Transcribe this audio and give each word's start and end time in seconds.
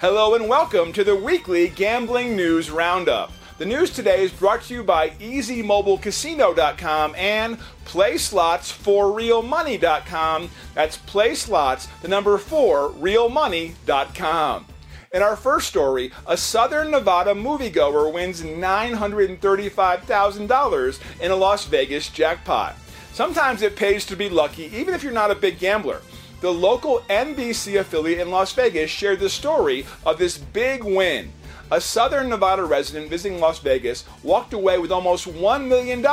Hello 0.00 0.36
and 0.36 0.48
welcome 0.48 0.92
to 0.92 1.02
the 1.02 1.16
weekly 1.16 1.70
Gambling 1.70 2.36
News 2.36 2.70
Roundup. 2.70 3.32
The 3.58 3.66
news 3.66 3.90
today 3.90 4.22
is 4.22 4.30
brought 4.30 4.62
to 4.62 4.74
you 4.74 4.84
by 4.84 5.10
EasyMobileCasino.com 5.10 7.16
and 7.16 7.58
PlaySlots4RealMoney.com. 7.84 10.50
That's 10.74 10.98
PlaySlots, 10.98 11.88
the 12.00 12.06
number 12.06 12.38
4, 12.38 12.90
RealMoney.com. 12.90 14.66
In 15.12 15.22
our 15.22 15.34
first 15.34 15.66
story, 15.66 16.12
a 16.28 16.36
Southern 16.36 16.92
Nevada 16.92 17.34
moviegoer 17.34 18.12
wins 18.12 18.42
$935,000 18.42 21.20
in 21.20 21.32
a 21.32 21.36
Las 21.36 21.64
Vegas 21.64 22.08
jackpot. 22.08 22.76
Sometimes 23.12 23.62
it 23.62 23.74
pays 23.74 24.06
to 24.06 24.14
be 24.14 24.28
lucky, 24.28 24.66
even 24.66 24.94
if 24.94 25.02
you're 25.02 25.10
not 25.10 25.32
a 25.32 25.34
big 25.34 25.58
gambler. 25.58 26.00
The 26.40 26.52
local 26.52 27.00
NBC 27.10 27.80
affiliate 27.80 28.20
in 28.20 28.30
Las 28.30 28.52
Vegas 28.52 28.92
shared 28.92 29.18
the 29.18 29.28
story 29.28 29.84
of 30.06 30.18
this 30.18 30.38
big 30.38 30.84
win. 30.84 31.32
A 31.72 31.80
Southern 31.80 32.28
Nevada 32.28 32.64
resident 32.64 33.10
visiting 33.10 33.40
Las 33.40 33.58
Vegas 33.58 34.04
walked 34.22 34.52
away 34.52 34.78
with 34.78 34.92
almost 34.92 35.26
$1 35.26 35.66
million 35.66 36.06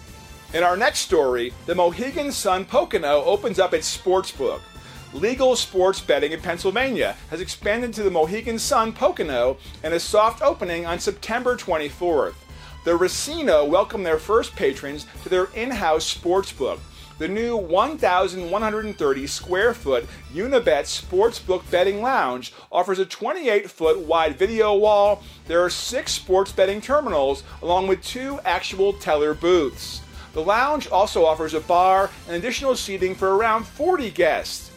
In 0.52 0.64
our 0.64 0.76
next 0.76 1.00
story, 1.00 1.52
the 1.66 1.76
Mohegan 1.76 2.32
Sun 2.32 2.64
Pocono 2.64 3.22
opens 3.22 3.60
up 3.60 3.72
its 3.72 3.86
sports 3.86 4.32
book. 4.32 4.60
Legal 5.12 5.56
sports 5.56 6.00
betting 6.00 6.30
in 6.30 6.40
Pennsylvania 6.40 7.16
has 7.30 7.40
expanded 7.40 7.92
to 7.92 8.04
the 8.04 8.10
Mohegan 8.12 8.60
Sun 8.60 8.92
Pocono 8.92 9.56
and 9.82 9.92
a 9.92 9.98
soft 9.98 10.40
opening 10.40 10.86
on 10.86 11.00
September 11.00 11.56
24th. 11.56 12.34
The 12.84 12.96
Racino 12.96 13.68
welcomed 13.68 14.06
their 14.06 14.20
first 14.20 14.54
patrons 14.54 15.06
to 15.24 15.28
their 15.28 15.46
in 15.46 15.72
house 15.72 16.06
sports 16.06 16.52
book. 16.52 16.78
The 17.18 17.26
new 17.26 17.56
1,130 17.56 19.26
square 19.26 19.74
foot 19.74 20.06
Unibet 20.32 20.84
Sportsbook 20.84 21.68
Betting 21.72 22.00
Lounge 22.00 22.54
offers 22.70 23.00
a 23.00 23.04
28 23.04 23.68
foot 23.68 23.98
wide 23.98 24.38
video 24.38 24.74
wall. 24.76 25.24
There 25.48 25.62
are 25.64 25.70
six 25.70 26.12
sports 26.12 26.52
betting 26.52 26.80
terminals, 26.80 27.42
along 27.62 27.88
with 27.88 28.02
two 28.04 28.38
actual 28.44 28.92
teller 28.92 29.34
booths. 29.34 30.02
The 30.34 30.42
lounge 30.42 30.88
also 30.88 31.26
offers 31.26 31.54
a 31.54 31.60
bar 31.60 32.10
and 32.28 32.36
additional 32.36 32.76
seating 32.76 33.16
for 33.16 33.36
around 33.36 33.66
40 33.66 34.10
guests. 34.12 34.69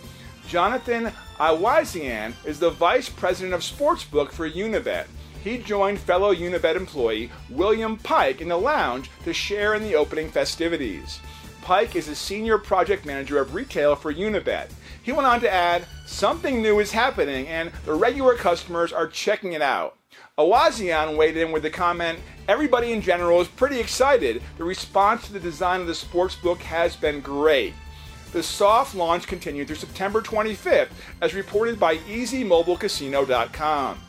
Jonathan 0.47 1.11
Aiwazian 1.39 2.33
is 2.45 2.59
the 2.59 2.69
vice 2.69 3.09
president 3.09 3.53
of 3.53 3.61
sportsbook 3.61 4.31
for 4.31 4.49
Unibet. 4.49 5.07
He 5.43 5.57
joined 5.57 5.99
fellow 5.99 6.33
Unibet 6.33 6.75
employee 6.75 7.31
William 7.49 7.97
Pike 7.97 8.41
in 8.41 8.47
the 8.47 8.57
lounge 8.57 9.09
to 9.23 9.33
share 9.33 9.75
in 9.75 9.83
the 9.83 9.95
opening 9.95 10.29
festivities. 10.29 11.19
Pike 11.61 11.95
is 11.95 12.07
a 12.07 12.15
senior 12.15 12.57
project 12.57 13.05
manager 13.05 13.39
of 13.39 13.55
retail 13.55 13.95
for 13.95 14.13
Unibet. 14.13 14.69
He 15.01 15.11
went 15.11 15.27
on 15.27 15.39
to 15.41 15.51
add, 15.51 15.85
Something 16.05 16.61
new 16.61 16.79
is 16.79 16.91
happening 16.91 17.47
and 17.47 17.71
the 17.85 17.93
regular 17.93 18.35
customers 18.35 18.93
are 18.93 19.07
checking 19.07 19.53
it 19.53 19.61
out. 19.61 19.97
Aiwazian 20.37 21.17
weighed 21.17 21.37
in 21.37 21.51
with 21.51 21.63
the 21.63 21.69
comment, 21.69 22.19
Everybody 22.47 22.91
in 22.91 22.99
general 22.99 23.39
is 23.39 23.47
pretty 23.47 23.79
excited. 23.79 24.43
The 24.57 24.65
response 24.65 25.25
to 25.27 25.33
the 25.33 25.39
design 25.39 25.79
of 25.79 25.87
the 25.87 25.93
sportsbook 25.93 26.57
has 26.57 26.93
been 26.93 27.21
great. 27.21 27.73
The 28.33 28.43
soft 28.43 28.95
launch 28.95 29.27
continued 29.27 29.67
through 29.67 29.75
September 29.75 30.19
25th, 30.19 30.89
as 31.21 31.35
reported 31.35 31.79
by 31.79 31.97
EasyMobileCasino.com. 31.97 33.99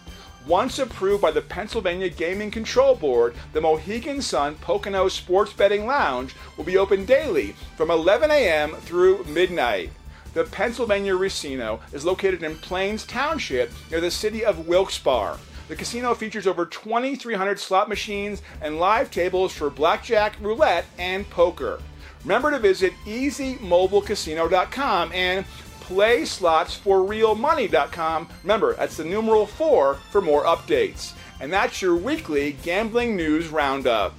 Once 0.47 0.79
approved 0.79 1.21
by 1.21 1.31
the 1.31 1.43
Pennsylvania 1.43 2.09
Gaming 2.09 2.51
Control 2.51 2.95
Board, 2.95 3.35
the 3.53 3.61
Mohegan 3.61 4.23
Sun 4.23 4.55
Pocono 4.57 5.09
Sports 5.09 5.53
Betting 5.53 5.87
Lounge 5.87 6.35
will 6.57 6.65
be 6.65 6.79
open 6.79 7.05
daily 7.05 7.55
from 7.77 7.91
11 7.91 8.31
a.m. 8.31 8.75
through 8.77 9.25
midnight. 9.25 9.91
The 10.33 10.45
Pennsylvania 10.45 11.13
Racino 11.13 11.81
is 11.93 12.07
located 12.07 12.43
in 12.43 12.57
Plains 12.57 13.05
Township 13.05 13.71
near 13.91 14.01
the 14.01 14.11
city 14.11 14.43
of 14.43 14.67
Wilkes-Barre. 14.67 15.37
The 15.69 15.77
casino 15.77 16.15
features 16.15 16.47
over 16.47 16.65
2,300 16.65 17.59
slot 17.59 17.91
machines 17.91 18.41
and 18.63 18.79
live 18.79 19.11
tables 19.11 19.53
for 19.53 19.69
blackjack, 19.69 20.37
roulette, 20.41 20.87
and 20.99 21.29
poker. 21.29 21.79
Remember 22.25 22.51
to 22.51 22.59
visit 22.59 22.93
EasyMobileCasino.com 23.05 25.13
and 25.13 25.47
PlaySlots4RealMoney.com. 25.83 28.29
Remember, 28.43 28.75
that's 28.75 28.97
the 28.97 29.05
numeral 29.05 29.47
4 29.47 29.95
for 29.95 30.21
more 30.21 30.43
updates. 30.45 31.13
And 31.41 31.53
that's 31.53 31.81
your 31.83 31.97
weekly 31.97 32.53
gambling 32.63 33.17
news 33.17 33.49
roundup. 33.49 34.15